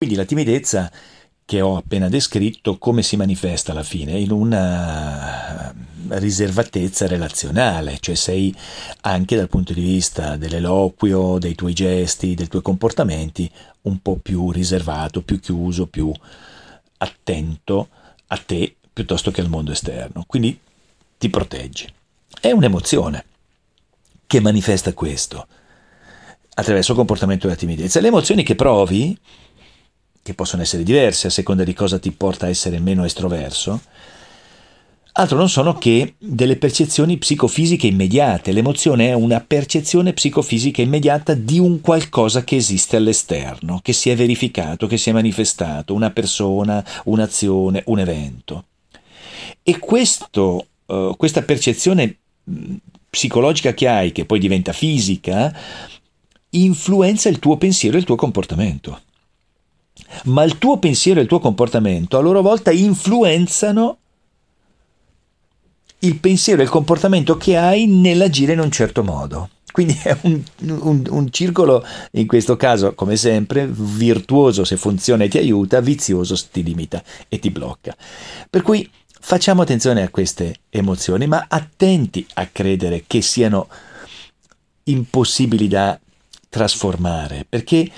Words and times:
Quindi 0.00 0.16
la 0.16 0.24
timidezza 0.24 0.90
che 1.44 1.60
ho 1.60 1.76
appena 1.76 2.08
descritto 2.08 2.78
come 2.78 3.02
si 3.02 3.16
manifesta 3.16 3.72
alla 3.72 3.82
fine 3.82 4.18
in 4.18 4.30
una 4.30 5.74
riservatezza 6.08 7.06
relazionale, 7.06 7.98
cioè 8.00 8.14
sei 8.14 8.56
anche 9.02 9.36
dal 9.36 9.50
punto 9.50 9.74
di 9.74 9.82
vista 9.82 10.36
dell'eloquio, 10.36 11.36
dei 11.36 11.54
tuoi 11.54 11.74
gesti, 11.74 12.34
dei 12.34 12.48
tuoi 12.48 12.62
comportamenti 12.62 13.50
un 13.82 14.00
po' 14.00 14.16
più 14.16 14.50
riservato, 14.50 15.20
più 15.20 15.38
chiuso, 15.38 15.84
più 15.86 16.10
attento 16.96 17.88
a 18.28 18.38
te 18.38 18.74
piuttosto 18.90 19.30
che 19.30 19.42
al 19.42 19.50
mondo 19.50 19.72
esterno. 19.72 20.24
Quindi 20.26 20.58
ti 21.18 21.28
proteggi. 21.28 21.86
È 22.40 22.50
un'emozione 22.50 23.26
che 24.26 24.40
manifesta 24.40 24.94
questo 24.94 25.46
attraverso 26.54 26.92
il 26.92 26.96
comportamento 26.96 27.48
della 27.48 27.58
timidezza. 27.58 28.00
Le 28.00 28.08
emozioni 28.08 28.42
che 28.42 28.54
provi, 28.54 29.14
che 30.22 30.34
possono 30.34 30.62
essere 30.62 30.82
diverse 30.82 31.28
a 31.28 31.30
seconda 31.30 31.64
di 31.64 31.74
cosa 31.74 31.98
ti 31.98 32.10
porta 32.10 32.46
a 32.46 32.48
essere 32.48 32.78
meno 32.78 33.04
estroverso, 33.04 33.80
altro 35.12 35.36
non 35.36 35.48
sono 35.48 35.74
che 35.74 36.14
delle 36.18 36.56
percezioni 36.56 37.16
psicofisiche 37.18 37.86
immediate. 37.86 38.52
L'emozione 38.52 39.08
è 39.08 39.12
una 39.12 39.40
percezione 39.40 40.12
psicofisica 40.12 40.82
immediata 40.82 41.34
di 41.34 41.58
un 41.58 41.80
qualcosa 41.80 42.44
che 42.44 42.56
esiste 42.56 42.96
all'esterno, 42.96 43.80
che 43.82 43.92
si 43.92 44.10
è 44.10 44.16
verificato, 44.16 44.86
che 44.86 44.96
si 44.96 45.10
è 45.10 45.12
manifestato, 45.12 45.94
una 45.94 46.10
persona, 46.10 46.84
un'azione, 47.04 47.82
un 47.86 47.98
evento. 47.98 48.64
E 49.62 49.78
questo, 49.78 50.66
uh, 50.86 51.16
questa 51.16 51.42
percezione 51.42 52.16
psicologica 53.08 53.74
che 53.74 53.88
hai, 53.88 54.12
che 54.12 54.24
poi 54.24 54.38
diventa 54.38 54.72
fisica, 54.72 55.54
influenza 56.50 57.28
il 57.28 57.38
tuo 57.38 57.56
pensiero 57.56 57.96
e 57.96 58.00
il 58.00 58.06
tuo 58.06 58.16
comportamento. 58.16 59.00
Ma 60.24 60.42
il 60.44 60.58
tuo 60.58 60.78
pensiero 60.78 61.18
e 61.18 61.22
il 61.22 61.28
tuo 61.28 61.40
comportamento 61.40 62.18
a 62.18 62.20
loro 62.20 62.42
volta 62.42 62.70
influenzano 62.70 63.98
il 66.00 66.18
pensiero 66.18 66.60
e 66.60 66.64
il 66.64 66.70
comportamento 66.70 67.36
che 67.36 67.56
hai 67.56 67.86
nell'agire 67.86 68.52
in 68.52 68.60
un 68.60 68.70
certo 68.70 69.02
modo. 69.02 69.50
Quindi 69.70 69.98
è 70.02 70.16
un, 70.22 70.42
un, 70.62 71.06
un, 71.08 71.30
circolo, 71.30 71.84
in 72.12 72.26
questo 72.26 72.56
caso, 72.56 72.94
come 72.94 73.16
sempre, 73.16 73.68
virtuoso 73.68 74.64
se 74.64 74.76
funziona 74.76 75.24
e 75.24 75.28
ti 75.28 75.38
aiuta, 75.38 75.80
vizioso 75.80 76.34
se 76.34 76.46
ti 76.50 76.62
limita 76.62 77.02
e 77.28 77.38
ti 77.38 77.50
blocca. 77.50 77.96
Per 78.48 78.62
cui 78.62 78.88
facciamo 79.20 79.62
attenzione 79.62 80.02
a 80.02 80.08
queste 80.08 80.60
emozioni, 80.70 81.26
ma 81.26 81.46
attenti 81.48 82.26
a 82.34 82.48
credere 82.50 83.04
che 83.06 83.20
siano 83.20 83.68
impossibili 84.84 85.68
da 85.68 85.98
trasformare, 86.48 87.46
perché 87.48 87.88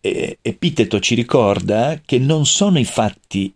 eh, 0.00 0.38
Epiteto 0.40 1.00
ci 1.00 1.14
ricorda 1.14 2.00
che 2.04 2.18
non 2.18 2.46
sono 2.46 2.78
i 2.78 2.84
fatti 2.84 3.54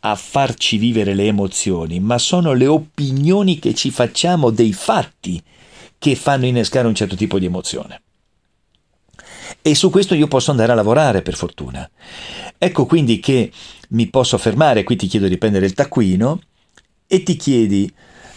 a 0.00 0.14
farci 0.14 0.76
vivere 0.76 1.14
le 1.14 1.26
emozioni, 1.26 1.98
ma 2.00 2.18
sono 2.18 2.52
le 2.52 2.66
opinioni 2.66 3.58
che 3.58 3.74
ci 3.74 3.90
facciamo 3.90 4.50
dei 4.50 4.72
fatti 4.72 5.42
che 5.98 6.14
fanno 6.14 6.46
innescare 6.46 6.86
un 6.86 6.94
certo 6.94 7.16
tipo 7.16 7.38
di 7.38 7.46
emozione. 7.46 8.02
E 9.60 9.74
su 9.74 9.90
questo 9.90 10.14
io 10.14 10.28
posso 10.28 10.50
andare 10.50 10.72
a 10.72 10.76
lavorare, 10.76 11.22
per 11.22 11.34
fortuna. 11.34 11.88
Ecco 12.56 12.86
quindi 12.86 13.18
che 13.18 13.50
mi 13.90 14.06
posso 14.08 14.38
fermare, 14.38 14.84
qui 14.84 14.96
ti 14.96 15.06
chiedo 15.06 15.26
di 15.26 15.38
prendere 15.38 15.66
il 15.66 15.74
taccuino 15.74 16.40
e 17.06 17.22
ti 17.22 17.36
chiedi, 17.36 17.92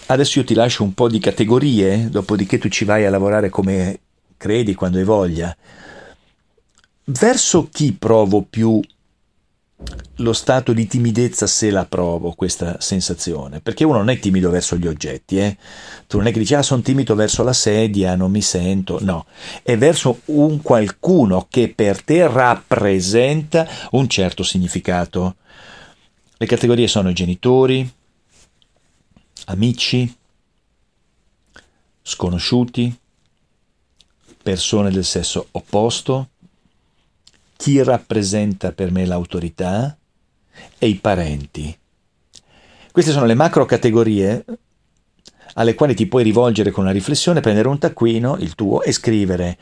adesso 0.07 0.39
io 0.39 0.45
ti 0.45 0.53
lascio 0.53 0.83
un 0.83 0.93
po' 0.93 1.09
di 1.09 1.19
categorie, 1.19 2.09
dopodiché 2.09 2.57
tu 2.57 2.69
ci 2.69 2.85
vai 2.85 3.05
a 3.05 3.09
lavorare 3.09 3.49
come 3.49 3.99
credi, 4.37 4.73
quando 4.73 4.97
hai 4.97 5.03
voglia. 5.03 5.55
Verso 7.11 7.67
chi 7.69 7.91
provo 7.91 8.41
più 8.41 8.79
lo 10.17 10.31
stato 10.31 10.71
di 10.71 10.87
timidezza 10.87 11.45
se 11.45 11.69
la 11.69 11.83
provo 11.83 12.31
questa 12.31 12.79
sensazione, 12.79 13.59
perché 13.59 13.83
uno 13.83 13.97
non 13.97 14.09
è 14.09 14.17
timido 14.17 14.49
verso 14.49 14.77
gli 14.77 14.87
oggetti, 14.87 15.37
eh? 15.37 15.57
tu 16.07 16.17
non 16.17 16.27
è 16.27 16.31
che 16.31 16.39
dici 16.39 16.53
ah 16.53 16.61
sono 16.61 16.81
timido 16.81 17.13
verso 17.13 17.43
la 17.43 17.51
sedia, 17.51 18.15
non 18.15 18.31
mi 18.31 18.41
sento, 18.41 18.99
no, 19.01 19.25
è 19.61 19.77
verso 19.77 20.21
un 20.25 20.61
qualcuno 20.61 21.47
che 21.49 21.73
per 21.75 22.01
te 22.01 22.25
rappresenta 22.27 23.67
un 23.91 24.07
certo 24.07 24.43
significato. 24.43 25.35
Le 26.37 26.45
categorie 26.45 26.87
sono 26.87 27.11
genitori, 27.11 27.91
amici, 29.47 30.15
sconosciuti, 32.01 32.97
persone 34.41 34.91
del 34.91 35.05
sesso 35.05 35.47
opposto, 35.51 36.29
chi 37.61 37.83
rappresenta 37.83 38.71
per 38.71 38.91
me 38.91 39.05
l'autorità 39.05 39.95
e 40.79 40.87
i 40.87 40.95
parenti. 40.95 41.77
Queste 42.91 43.11
sono 43.11 43.27
le 43.27 43.35
macro 43.35 43.65
categorie 43.65 44.43
alle 45.53 45.75
quali 45.75 45.93
ti 45.93 46.07
puoi 46.07 46.23
rivolgere 46.23 46.71
con 46.71 46.85
una 46.85 46.91
riflessione, 46.91 47.39
prendere 47.39 47.67
un 47.67 47.77
taccuino, 47.77 48.37
il 48.39 48.55
tuo, 48.55 48.81
e 48.81 48.91
scrivere 48.91 49.59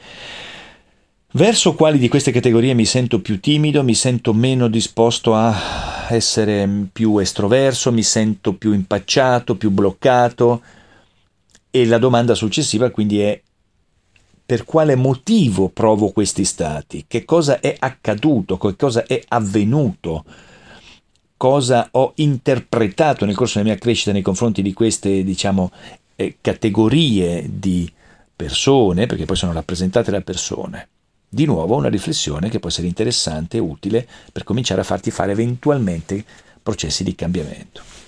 verso 1.34 1.76
quali 1.76 1.98
di 1.98 2.08
queste 2.08 2.32
categorie 2.32 2.74
mi 2.74 2.86
sento 2.86 3.20
più 3.20 3.42
timido, 3.42 3.84
mi 3.84 3.96
sento 3.96 4.34
meno 4.34 4.70
disposto 4.70 5.36
a 5.36 6.08
essere 6.08 6.88
più 6.94 7.18
estroverso, 7.18 7.92
mi 7.92 8.04
sento 8.04 8.54
più 8.54 8.72
impacciato, 8.72 9.58
più 9.58 9.72
bloccato. 9.72 10.62
E 11.70 11.86
la 11.86 11.98
domanda 11.98 12.34
successiva 12.34 12.92
quindi 12.92 13.20
è 13.20 13.42
per 14.50 14.66
quale 14.66 14.96
motivo 14.96 15.70
provo 15.70 16.10
questi 16.10 16.44
stati, 16.44 17.06
che 17.08 17.24
cosa 17.24 17.60
è 17.60 17.76
accaduto, 17.78 18.58
che 18.58 18.76
cosa 18.76 19.06
è 19.06 19.22
avvenuto, 19.28 20.26
cosa 21.38 21.88
ho 21.92 22.14
interpretato 22.16 23.26
nel 23.26 23.36
corso 23.36 23.60
della 23.60 23.70
mia 23.70 23.78
crescita 23.78 24.12
nei 24.12 24.24
confronti 24.24 24.64
di 24.64 24.74
queste, 24.74 25.24
diciamo, 25.24 25.72
eh, 26.16 26.38
categorie 26.42 27.48
di 27.60 27.88
persone, 28.36 29.06
perché 29.06 29.26
poi 29.26 29.36
sono 29.36 29.54
rappresentate 29.54 30.10
da 30.10 30.22
persone. 30.22 30.88
Di 31.30 31.46
nuovo 31.46 31.76
una 31.76 31.88
riflessione 31.88 32.50
che 32.50 32.58
può 32.58 32.70
essere 32.70 32.88
interessante 32.88 33.58
e 33.58 33.60
utile 33.60 34.08
per 34.32 34.44
cominciare 34.44 34.82
a 34.82 34.84
farti 34.84 35.12
fare 35.12 35.34
eventualmente 35.34 36.26
processi 36.64 37.04
di 37.04 37.14
cambiamento. 37.14 37.99